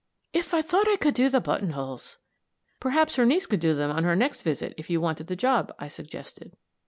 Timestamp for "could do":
0.95-1.29, 3.45-3.75